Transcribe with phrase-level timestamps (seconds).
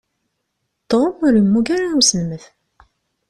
[0.89, 2.43] Tom ur yemmug ara i uselmed.